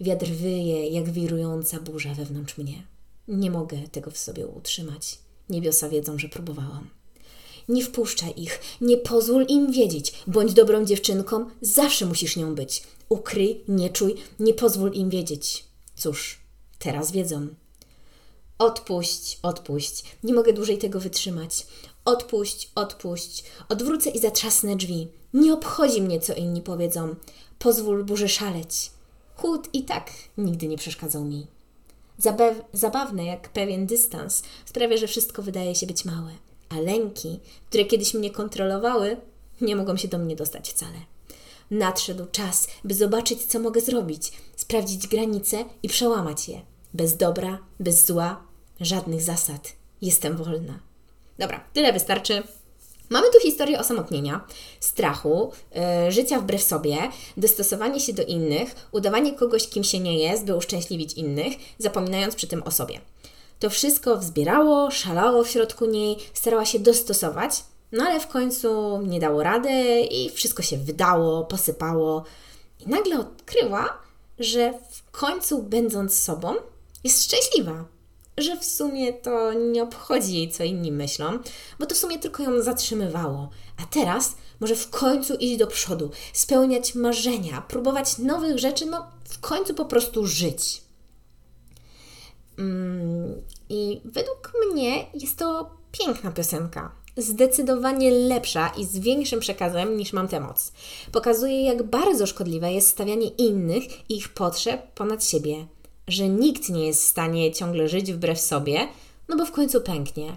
Wiatr 0.00 0.26
wyje 0.26 0.88
jak 0.88 1.10
wirująca 1.10 1.80
burza 1.80 2.14
wewnątrz 2.14 2.58
mnie. 2.58 2.82
Nie 3.28 3.50
mogę 3.50 3.78
tego 3.78 4.10
w 4.10 4.18
sobie 4.18 4.46
utrzymać. 4.46 5.18
Niebiosa 5.48 5.88
wiedzą, 5.88 6.18
że 6.18 6.28
próbowałam. 6.28 6.88
Nie 7.68 7.84
wpuszczaj 7.84 8.32
ich, 8.36 8.60
nie 8.80 8.96
pozwól 8.96 9.46
im 9.48 9.72
wiedzieć. 9.72 10.12
Bądź 10.26 10.52
dobrą 10.52 10.84
dziewczynką, 10.84 11.46
zawsze 11.60 12.06
musisz 12.06 12.36
nią 12.36 12.54
być. 12.54 12.82
Ukryj, 13.08 13.60
nie 13.68 13.90
czuj, 13.90 14.14
nie 14.40 14.54
pozwól 14.54 14.92
im 14.92 15.10
wiedzieć. 15.10 15.64
Cóż, 15.96 16.40
teraz 16.78 17.12
wiedzą. 17.12 17.48
Odpuść, 18.58 19.38
odpuść. 19.42 20.04
Nie 20.22 20.34
mogę 20.34 20.52
dłużej 20.52 20.78
tego 20.78 21.00
wytrzymać. 21.00 21.66
Odpuść, 22.04 22.70
odpuść. 22.74 23.44
Odwrócę 23.68 24.10
i 24.10 24.18
zatrzasnę 24.18 24.76
drzwi. 24.76 25.08
Nie 25.34 25.52
obchodzi 25.52 26.02
mnie, 26.02 26.20
co 26.20 26.34
inni 26.34 26.62
powiedzą. 26.62 27.14
Pozwól 27.58 28.04
burzy 28.04 28.28
szaleć. 28.28 28.90
Chłód 29.36 29.68
i 29.72 29.82
tak 29.82 30.10
nigdy 30.38 30.68
nie 30.68 30.76
przeszkadzał 30.76 31.24
mi. 31.24 31.46
Zabaw, 32.18 32.54
zabawne 32.72 33.24
jak 33.24 33.48
pewien 33.48 33.86
dystans 33.86 34.42
sprawia, 34.64 34.96
że 34.96 35.06
wszystko 35.06 35.42
wydaje 35.42 35.74
się 35.74 35.86
być 35.86 36.04
małe, 36.04 36.32
a 36.76 36.80
lęki, 36.80 37.40
które 37.68 37.84
kiedyś 37.84 38.14
mnie 38.14 38.30
kontrolowały, 38.30 39.16
nie 39.60 39.76
mogą 39.76 39.96
się 39.96 40.08
do 40.08 40.18
mnie 40.18 40.36
dostać 40.36 40.70
wcale. 40.70 40.98
Nadszedł 41.70 42.26
czas, 42.32 42.68
by 42.84 42.94
zobaczyć, 42.94 43.44
co 43.44 43.58
mogę 43.58 43.80
zrobić, 43.80 44.32
sprawdzić 44.56 45.06
granice 45.06 45.64
i 45.82 45.88
przełamać 45.88 46.48
je. 46.48 46.60
Bez 46.94 47.16
dobra, 47.16 47.58
bez 47.80 48.06
zła, 48.06 48.42
żadnych 48.80 49.22
zasad. 49.22 49.72
Jestem 50.02 50.36
wolna. 50.36 50.78
Dobra, 51.38 51.64
tyle 51.72 51.92
wystarczy. 51.92 52.42
Mamy 53.10 53.26
tu 53.32 53.40
historię 53.40 53.80
osamotnienia, 53.80 54.44
strachu, 54.80 55.52
yy, 56.04 56.12
życia 56.12 56.40
wbrew 56.40 56.62
sobie, 56.62 56.96
dostosowanie 57.36 58.00
się 58.00 58.12
do 58.12 58.22
innych, 58.22 58.88
udawanie 58.92 59.32
kogoś, 59.32 59.68
kim 59.68 59.84
się 59.84 60.00
nie 60.00 60.18
jest, 60.18 60.44
by 60.44 60.56
uszczęśliwić 60.56 61.12
innych, 61.12 61.54
zapominając 61.78 62.34
przy 62.34 62.46
tym 62.46 62.62
o 62.62 62.70
sobie. 62.70 63.00
To 63.62 63.70
wszystko 63.70 64.16
wzbierało, 64.16 64.90
szalało 64.90 65.44
w 65.44 65.48
środku 65.48 65.86
niej, 65.86 66.16
starała 66.34 66.64
się 66.64 66.78
dostosować, 66.78 67.64
no 67.92 68.04
ale 68.04 68.20
w 68.20 68.26
końcu 68.26 69.00
nie 69.02 69.20
dało 69.20 69.42
rady 69.42 70.00
i 70.10 70.30
wszystko 70.30 70.62
się 70.62 70.76
wydało, 70.76 71.44
posypało. 71.44 72.24
I 72.80 72.88
nagle 72.88 73.20
odkryła, 73.20 73.98
że 74.38 74.74
w 74.90 75.10
końcu, 75.10 75.62
będąc 75.62 76.18
sobą, 76.18 76.54
jest 77.04 77.24
szczęśliwa 77.24 77.84
że 78.38 78.56
w 78.56 78.64
sumie 78.64 79.12
to 79.12 79.52
nie 79.52 79.82
obchodzi 79.82 80.34
jej, 80.34 80.50
co 80.50 80.64
inni 80.64 80.92
myślą, 80.92 81.38
bo 81.78 81.86
to 81.86 81.94
w 81.94 81.98
sumie 81.98 82.18
tylko 82.18 82.42
ją 82.42 82.62
zatrzymywało. 82.62 83.50
A 83.82 83.86
teraz 83.86 84.36
może 84.60 84.76
w 84.76 84.90
końcu 84.90 85.34
iść 85.34 85.56
do 85.56 85.66
przodu, 85.66 86.10
spełniać 86.32 86.94
marzenia, 86.94 87.62
próbować 87.68 88.18
nowych 88.18 88.58
rzeczy, 88.58 88.86
no 88.86 89.06
w 89.24 89.40
końcu 89.40 89.74
po 89.74 89.84
prostu 89.84 90.26
żyć. 90.26 90.82
Mnie 94.72 95.06
jest 95.14 95.38
to 95.38 95.70
piękna 95.92 96.32
piosenka. 96.32 96.92
Zdecydowanie 97.16 98.10
lepsza 98.10 98.72
i 98.78 98.84
z 98.84 98.98
większym 98.98 99.40
przekazem 99.40 99.96
niż 99.96 100.12
Mam 100.12 100.28
tę 100.28 100.40
moc. 100.40 100.72
Pokazuje, 101.12 101.62
jak 101.62 101.82
bardzo 101.82 102.26
szkodliwe 102.26 102.72
jest 102.72 102.88
stawianie 102.88 103.28
innych 103.28 104.10
i 104.10 104.16
ich 104.16 104.28
potrzeb 104.28 104.94
ponad 104.94 105.24
siebie 105.24 105.66
że 106.08 106.28
nikt 106.28 106.68
nie 106.68 106.86
jest 106.86 107.02
w 107.02 107.06
stanie 107.06 107.52
ciągle 107.52 107.88
żyć 107.88 108.12
wbrew 108.12 108.40
sobie, 108.40 108.88
no 109.28 109.36
bo 109.36 109.46
w 109.46 109.52
końcu 109.52 109.80
pęknie. 109.80 110.36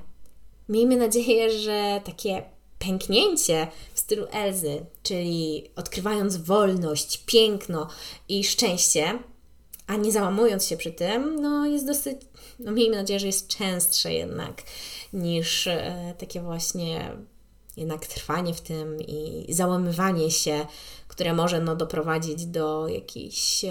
Miejmy 0.70 0.98
nadzieję, 0.98 1.60
że 1.60 2.01
takie 2.06 2.44
pęknięcie 2.80 3.68
w 3.94 4.00
stylu 4.00 4.25
Elzy, 4.32 4.86
czyli 5.04 5.63
odkrywając 5.75 6.38
wolność, 6.38 7.24
piękno 7.25 7.88
i 8.30 8.44
szczęście, 8.44 9.20
a 9.88 9.96
nie 9.96 10.12
załamując 10.12 10.65
się 10.65 10.77
przy 10.77 10.92
tym, 10.92 11.36
no 11.42 11.65
jest 11.65 11.86
dosyć, 11.86 12.22
no 12.60 12.72
miejmy 12.72 12.96
nadzieję, 12.96 13.20
że 13.20 13.27
jest 13.27 13.48
częstsze 13.48 14.13
jednak 14.13 14.63
niż 15.13 15.68
e, 15.68 16.13
takie 16.18 16.42
właśnie 16.42 17.12
jednak 17.77 18.08
trwanie 18.08 18.54
w 18.54 18.62
tym 18.62 19.01
i 19.01 19.46
załamywanie 19.50 20.32
się, 20.32 20.65
które 21.08 21.34
może 21.34 21.62
no, 21.62 21.75
doprowadzić 21.75 22.46
do 22.46 22.88
jakichś 22.88 23.65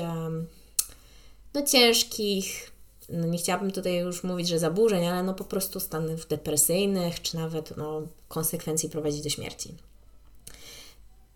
no, 1.54 1.62
ciężkich, 1.62 2.70
no 3.08 3.26
nie 3.26 3.38
chciałabym 3.38 3.70
tutaj 3.70 3.96
już 3.98 4.24
mówić, 4.24 4.48
że 4.48 4.58
zaburzeń, 4.58 5.06
ale 5.06 5.22
no 5.22 5.34
po 5.34 5.44
prostu 5.44 5.80
stanów 5.80 6.26
depresyjnych, 6.26 7.22
czy 7.22 7.36
nawet 7.36 7.76
no, 7.76 8.02
konsekwencji 8.28 8.90
prowadzić 8.90 9.22
do 9.22 9.30
śmierci. 9.30 9.74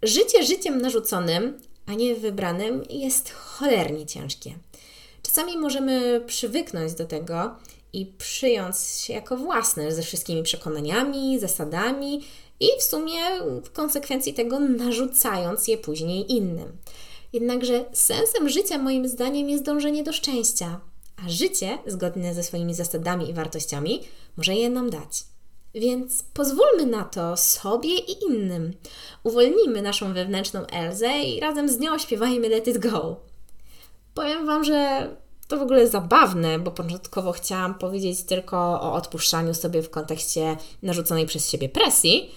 Życie 0.02 0.44
życiem 0.44 0.80
narzuconym, 0.80 1.62
a 1.86 1.94
nie 1.94 2.14
wybranym 2.14 2.82
jest 2.90 3.30
cholernie 3.30 4.06
ciężkie. 4.06 4.58
Czasami 5.28 5.58
możemy 5.58 6.20
przywyknąć 6.26 6.94
do 6.94 7.04
tego 7.04 7.56
i 7.92 8.06
przyjąć 8.06 8.78
się 8.78 9.12
jako 9.12 9.36
własne 9.36 9.92
ze 9.92 10.02
wszystkimi 10.02 10.42
przekonaniami, 10.42 11.38
zasadami 11.38 12.24
i 12.60 12.66
w 12.78 12.82
sumie 12.82 13.20
w 13.64 13.70
konsekwencji 13.72 14.34
tego 14.34 14.60
narzucając 14.60 15.68
je 15.68 15.78
później 15.78 16.32
innym. 16.32 16.76
Jednakże 17.32 17.84
sensem 17.92 18.48
życia 18.48 18.78
moim 18.78 19.08
zdaniem 19.08 19.48
jest 19.48 19.64
dążenie 19.64 20.02
do 20.02 20.12
szczęścia, 20.12 20.80
a 21.26 21.28
życie, 21.28 21.78
zgodne 21.86 22.34
ze 22.34 22.42
swoimi 22.42 22.74
zasadami 22.74 23.30
i 23.30 23.34
wartościami, 23.34 24.00
może 24.36 24.54
je 24.54 24.70
nam 24.70 24.90
dać. 24.90 25.24
Więc 25.74 26.22
pozwólmy 26.22 26.86
na 26.86 27.04
to 27.04 27.36
sobie 27.36 27.94
i 27.98 28.24
innym. 28.24 28.72
Uwolnijmy 29.22 29.82
naszą 29.82 30.14
wewnętrzną 30.14 30.66
Elzę 30.66 31.22
i 31.22 31.40
razem 31.40 31.68
z 31.68 31.78
nią 31.78 31.98
śpiewajmy 31.98 32.48
Let 32.48 32.68
It 32.68 32.78
Go. 32.78 33.27
Powiem 34.18 34.46
Wam, 34.46 34.64
że 34.64 35.08
to 35.48 35.56
w 35.56 35.62
ogóle 35.62 35.88
zabawne, 35.88 36.58
bo 36.58 36.70
początkowo 36.70 37.32
chciałam 37.32 37.74
powiedzieć 37.74 38.22
tylko 38.22 38.56
o 38.58 38.92
odpuszczaniu 38.92 39.54
sobie 39.54 39.82
w 39.82 39.90
kontekście 39.90 40.56
narzuconej 40.82 41.26
przez 41.26 41.50
siebie 41.50 41.68
presji, 41.68 42.30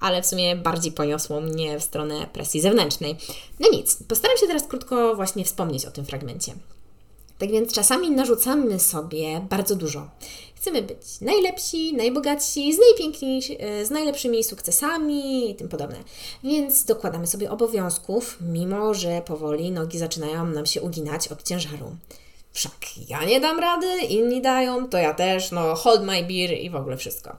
ale 0.00 0.22
w 0.22 0.26
sumie 0.26 0.56
bardziej 0.56 0.92
poniosło 0.92 1.40
mnie 1.40 1.78
w 1.78 1.82
stronę 1.82 2.26
presji 2.32 2.60
zewnętrznej. 2.60 3.16
No 3.60 3.68
nic, 3.72 4.02
postaram 4.08 4.36
się 4.36 4.46
teraz 4.46 4.62
krótko 4.66 5.14
właśnie 5.14 5.44
wspomnieć 5.44 5.86
o 5.86 5.90
tym 5.90 6.04
fragmencie. 6.04 6.52
Tak 7.38 7.50
więc 7.50 7.72
czasami 7.72 8.10
narzucamy 8.10 8.80
sobie 8.80 9.46
bardzo 9.50 9.76
dużo. 9.76 10.08
Chcemy 10.54 10.82
być 10.82 11.20
najlepsi, 11.20 11.94
najbogatsi, 11.94 12.72
z, 12.72 12.78
najpiękniejsi, 12.78 13.56
e, 13.60 13.86
z 13.86 13.90
najlepszymi 13.90 14.44
sukcesami 14.44 15.50
i 15.50 15.54
tym 15.54 15.68
podobne. 15.68 15.96
Więc 16.44 16.84
dokładamy 16.84 17.26
sobie 17.26 17.50
obowiązków, 17.50 18.38
mimo 18.40 18.94
że 18.94 19.22
powoli 19.22 19.70
nogi 19.70 19.98
zaczynają 19.98 20.46
nam 20.46 20.66
się 20.66 20.82
uginać 20.82 21.28
od 21.28 21.42
ciężaru. 21.42 21.96
Wszak 22.52 23.08
ja 23.08 23.24
nie 23.24 23.40
dam 23.40 23.58
rady, 23.58 23.86
inni 24.08 24.42
dają, 24.42 24.88
to 24.88 24.98
ja 24.98 25.14
też, 25.14 25.50
no 25.50 25.74
hold 25.74 26.02
my 26.02 26.22
beer 26.22 26.52
i 26.60 26.70
w 26.70 26.76
ogóle 26.76 26.96
wszystko. 26.96 27.36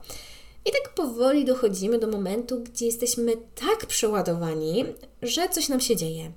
I 0.66 0.70
tak 0.72 0.94
powoli 0.94 1.44
dochodzimy 1.44 1.98
do 1.98 2.06
momentu, 2.06 2.60
gdzie 2.60 2.86
jesteśmy 2.86 3.32
tak 3.54 3.86
przeładowani, 3.86 4.84
że 5.22 5.48
coś 5.48 5.68
nam 5.68 5.80
się 5.80 5.96
dzieje. 5.96 6.32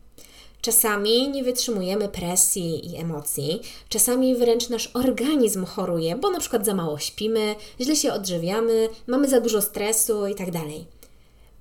Czasami 0.64 1.30
nie 1.30 1.44
wytrzymujemy 1.44 2.10
presji 2.10 2.92
i 2.92 2.98
emocji, 2.98 3.62
czasami 3.90 4.36
wręcz 4.36 4.70
nasz 4.70 4.90
organizm 4.94 5.66
choruje, 5.66 6.16
bo 6.16 6.30
na 6.30 6.40
przykład 6.40 6.66
za 6.66 6.74
mało 6.74 7.00
śpimy, 7.00 7.56
źle 7.82 7.96
się 7.96 8.14
odżywiamy, 8.14 8.90
mamy 9.08 9.30
za 9.30 9.42
dużo 9.42 9.62
stresu 9.62 10.28
itd. 10.28 10.52
Tak 10.52 10.64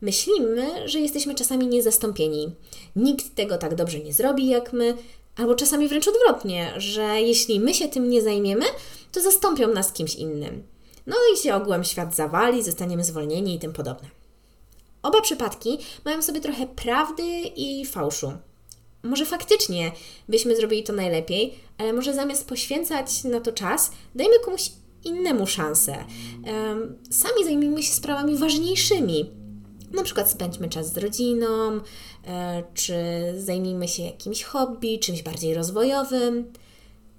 Myślimy, 0.01 0.89
że 0.89 1.01
jesteśmy 1.01 1.35
czasami 1.35 1.67
niezastąpieni. 1.67 2.55
Nikt 2.97 3.35
tego 3.35 3.59
tak 3.59 3.75
dobrze 3.75 4.01
nie 4.01 4.13
zrobi 4.13 4.49
jak 4.49 4.73
my, 4.73 4.97
albo 5.37 5.55
czasami 5.55 5.89
wręcz 5.89 6.09
odwrotnie, 6.09 6.73
że 6.77 7.03
jeśli 7.03 7.61
my 7.61 7.75
się 7.75 7.89
tym 7.89 8.11
nie 8.11 8.23
zajmiemy, 8.23 8.65
to 9.13 9.21
zastąpią 9.21 9.69
nas 9.69 9.93
kimś 9.93 10.15
innym. 10.15 10.63
No 11.07 11.17
i 11.35 11.39
się 11.39 11.55
ogółem 11.55 11.85
świat 11.85 12.15
zawali, 12.15 12.63
zostaniemy 12.63 13.05
zwolnieni 13.05 13.55
i 13.55 13.59
tym 13.59 13.73
podobne. 13.73 14.09
Oba 15.03 15.21
przypadki 15.21 15.79
mają 16.05 16.23
sobie 16.23 16.41
trochę 16.41 16.67
prawdy 16.67 17.23
i 17.57 17.87
fałszu. 17.87 18.33
Może 19.03 19.27
faktycznie 19.27 19.93
byśmy 20.29 20.57
zrobili 20.57 20.83
to 20.83 20.93
najlepiej, 20.93 21.55
ale 21.79 21.93
może 21.93 22.15
zamiast 22.15 22.49
poświęcać 22.49 23.25
na 23.25 23.41
to 23.41 23.53
czas, 23.53 23.91
dajmy 24.15 24.39
komuś 24.45 24.71
innemu 25.05 25.47
szansę. 25.47 26.05
Sami 27.11 27.45
zajmijmy 27.45 27.83
się 27.83 27.93
sprawami 27.93 28.37
ważniejszymi. 28.37 29.31
Na 29.93 30.03
przykład 30.03 30.31
spędźmy 30.31 30.69
czas 30.69 30.93
z 30.93 30.97
rodziną, 30.97 31.81
e, 32.27 32.63
czy 32.75 32.95
zajmijmy 33.37 33.89
się 33.89 34.03
jakimś 34.03 34.43
hobby, 34.43 34.99
czymś 34.99 35.23
bardziej 35.23 35.55
rozwojowym. 35.55 36.53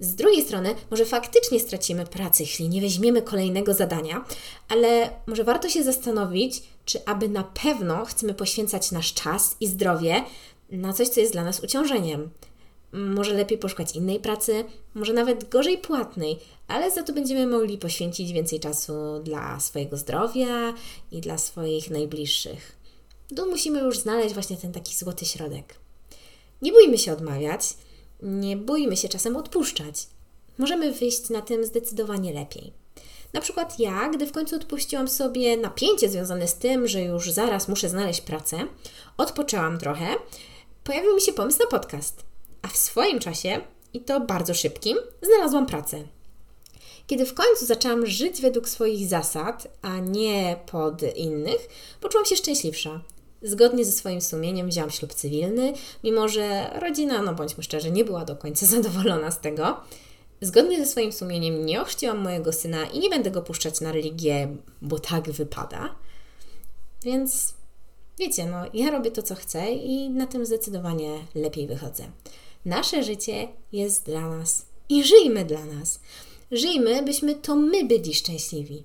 Z 0.00 0.14
drugiej 0.14 0.42
strony, 0.42 0.74
może 0.90 1.04
faktycznie 1.04 1.60
stracimy 1.60 2.06
pracę, 2.06 2.42
jeśli 2.42 2.68
nie 2.68 2.80
weźmiemy 2.80 3.22
kolejnego 3.22 3.74
zadania, 3.74 4.24
ale 4.68 5.10
może 5.26 5.44
warto 5.44 5.68
się 5.68 5.82
zastanowić, 5.82 6.62
czy 6.84 7.04
aby 7.06 7.28
na 7.28 7.44
pewno 7.44 8.04
chcemy 8.04 8.34
poświęcać 8.34 8.92
nasz 8.92 9.14
czas 9.14 9.56
i 9.60 9.66
zdrowie 9.66 10.24
na 10.78 10.92
coś, 10.92 11.08
co 11.08 11.20
jest 11.20 11.32
dla 11.32 11.44
nas 11.44 11.60
uciążeniem. 11.60 12.30
Może 12.92 13.34
lepiej 13.34 13.58
poszukać 13.58 13.96
innej 13.96 14.20
pracy, 14.20 14.64
może 14.94 15.12
nawet 15.12 15.48
gorzej 15.48 15.78
płatnej, 15.78 16.38
ale 16.68 16.90
za 16.90 17.02
to 17.02 17.12
będziemy 17.12 17.46
mogli 17.46 17.78
poświęcić 17.78 18.32
więcej 18.32 18.60
czasu 18.60 18.92
dla 19.24 19.60
swojego 19.60 19.96
zdrowia 19.96 20.74
i 21.12 21.20
dla 21.20 21.38
swoich 21.38 21.90
najbliższych. 21.90 22.76
Tu 23.36 23.50
musimy 23.50 23.80
już 23.80 23.98
znaleźć 23.98 24.34
właśnie 24.34 24.56
ten 24.56 24.72
taki 24.72 24.96
złoty 24.96 25.24
środek. 25.24 25.74
Nie 26.62 26.72
bójmy 26.72 26.98
się 26.98 27.12
odmawiać, 27.12 27.76
nie 28.22 28.56
bójmy 28.56 28.96
się 28.96 29.08
czasem 29.08 29.36
odpuszczać. 29.36 30.06
Możemy 30.58 30.92
wyjść 30.92 31.30
na 31.30 31.42
tym 31.42 31.64
zdecydowanie 31.64 32.32
lepiej. 32.32 32.72
Na 33.32 33.40
przykład 33.40 33.78
ja, 33.78 34.08
gdy 34.08 34.26
w 34.26 34.32
końcu 34.32 34.56
odpuściłam 34.56 35.08
sobie 35.08 35.56
napięcie 35.56 36.08
związane 36.08 36.48
z 36.48 36.54
tym, 36.54 36.88
że 36.88 37.02
już 37.02 37.30
zaraz 37.30 37.68
muszę 37.68 37.88
znaleźć 37.88 38.20
pracę, 38.20 38.58
odpoczęłam 39.16 39.78
trochę, 39.78 40.06
pojawił 40.84 41.14
mi 41.14 41.20
się 41.20 41.32
pomysł 41.32 41.58
na 41.58 41.66
podcast. 41.66 42.24
A 42.62 42.68
w 42.68 42.76
swoim 42.76 43.18
czasie, 43.18 43.60
i 43.92 44.00
to 44.00 44.20
bardzo 44.20 44.54
szybkim, 44.54 44.98
znalazłam 45.22 45.66
pracę. 45.66 46.04
Kiedy 47.06 47.26
w 47.26 47.34
końcu 47.34 47.66
zaczęłam 47.66 48.06
żyć 48.06 48.40
według 48.40 48.68
swoich 48.68 49.08
zasad, 49.08 49.68
a 49.82 49.98
nie 49.98 50.56
pod 50.66 51.16
innych, 51.16 51.68
poczułam 52.00 52.26
się 52.26 52.36
szczęśliwsza. 52.36 53.00
Zgodnie 53.42 53.84
ze 53.84 53.92
swoim 53.92 54.20
sumieniem 54.20 54.68
wziąłam 54.68 54.90
ślub 54.90 55.14
cywilny, 55.14 55.72
mimo 56.04 56.28
że 56.28 56.70
rodzina, 56.80 57.22
no 57.22 57.34
bądźmy 57.34 57.62
szczerzy, 57.62 57.90
nie 57.90 58.04
była 58.04 58.24
do 58.24 58.36
końca 58.36 58.66
zadowolona 58.76 59.30
z 59.30 59.40
tego. 59.40 59.80
Zgodnie 60.40 60.78
ze 60.78 60.86
swoim 60.86 61.12
sumieniem 61.12 61.66
nie 61.66 61.82
ochrzciłam 61.82 62.18
mojego 62.18 62.52
syna 62.52 62.84
i 62.84 62.98
nie 62.98 63.10
będę 63.10 63.30
go 63.30 63.42
puszczać 63.42 63.80
na 63.80 63.92
religię, 63.92 64.56
bo 64.82 64.98
tak 64.98 65.30
wypada. 65.30 65.94
Więc 67.02 67.54
wiecie, 68.18 68.46
no 68.46 68.56
ja 68.74 68.90
robię 68.90 69.10
to, 69.10 69.22
co 69.22 69.34
chcę 69.34 69.72
i 69.72 70.10
na 70.10 70.26
tym 70.26 70.46
zdecydowanie 70.46 71.18
lepiej 71.34 71.66
wychodzę. 71.66 72.04
Nasze 72.64 73.02
życie 73.02 73.48
jest 73.72 74.04
dla 74.04 74.28
nas 74.28 74.66
i 74.88 75.04
żyjmy 75.04 75.44
dla 75.44 75.64
nas. 75.64 76.00
Żyjmy, 76.50 77.02
byśmy 77.02 77.34
to 77.34 77.56
my 77.56 77.84
byli 77.84 78.14
szczęśliwi. 78.14 78.84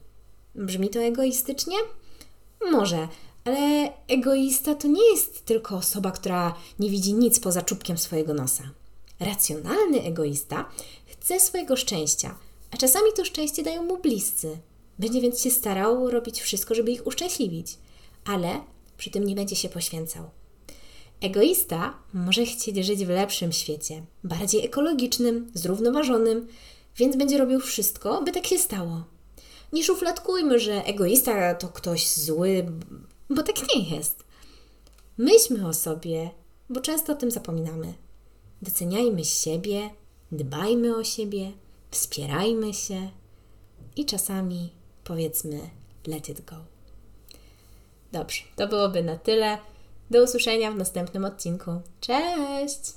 Brzmi 0.56 0.90
to 0.90 1.00
egoistycznie? 1.00 1.76
Może, 2.72 3.08
ale 3.46 3.94
egoista 4.08 4.76
to 4.76 4.88
nie 4.88 5.12
jest 5.12 5.46
tylko 5.46 5.76
osoba, 5.76 6.12
która 6.12 6.56
nie 6.80 6.90
widzi 6.90 7.14
nic 7.14 7.40
poza 7.40 7.62
czubkiem 7.62 7.98
swojego 7.98 8.34
nosa. 8.34 8.64
Racjonalny 9.20 10.04
egoista 10.04 10.70
chce 11.06 11.40
swojego 11.40 11.76
szczęścia, 11.76 12.36
a 12.72 12.78
czasami 12.78 13.06
to 13.16 13.26
szczęście 13.26 13.64
dają 13.64 13.84
mu 13.84 13.98
bliscy. 13.98 14.58
Będzie 15.00 15.22
więc 15.22 15.42
się 15.42 15.52
starał 15.52 16.12
robić 16.12 16.42
wszystko, 16.42 16.76
żeby 16.76 16.92
ich 16.92 17.08
uszczęśliwić, 17.08 17.78
ale 18.26 18.62
przy 19.00 19.10
tym 19.10 19.24
nie 19.24 19.36
będzie 19.36 19.56
się 19.56 19.70
poświęcał. 19.70 20.30
Egoista 21.22 21.94
może 22.14 22.46
chcieć 22.46 22.86
żyć 22.86 23.06
w 23.06 23.10
lepszym 23.10 23.52
świecie, 23.52 24.06
bardziej 24.24 24.66
ekologicznym, 24.66 25.52
zrównoważonym, 25.54 26.48
więc 26.98 27.16
będzie 27.16 27.38
robił 27.38 27.60
wszystko, 27.60 28.22
by 28.22 28.32
tak 28.32 28.48
się 28.48 28.58
stało. 28.58 29.04
Nie 29.74 29.84
szufladkujmy, 29.84 30.60
że 30.60 30.84
egoista 30.84 31.56
to 31.56 31.68
ktoś 31.68 32.08
zły, 32.14 32.72
bo 33.30 33.44
tak 33.44 33.56
nie 33.76 33.96
jest. 33.96 34.24
Myślmy 35.18 35.68
o 35.68 35.74
sobie, 35.74 36.30
bo 36.70 36.82
często 36.82 37.14
o 37.14 37.16
tym 37.16 37.32
zapominamy. 37.32 37.94
Doceniajmy 38.62 39.26
siebie, 39.26 39.90
dbajmy 40.32 40.96
o 40.96 41.04
siebie, 41.04 41.52
wspierajmy 41.92 42.74
się 42.74 43.10
i 43.96 44.06
czasami 44.06 44.70
powiedzmy 45.04 45.60
let 46.08 46.30
it 46.30 46.46
go. 46.46 46.79
Dobrze, 48.12 48.42
to 48.56 48.68
byłoby 48.68 49.04
na 49.04 49.18
tyle. 49.18 49.58
Do 50.12 50.24
usłyszenia 50.24 50.72
w 50.72 50.76
następnym 50.76 51.26
odcinku. 51.26 51.82
Cześć! 52.02 52.80